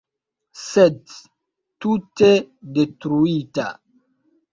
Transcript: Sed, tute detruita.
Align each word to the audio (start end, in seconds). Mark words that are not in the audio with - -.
Sed, 0.59 1.01
tute 1.85 2.31
detruita. 2.79 3.67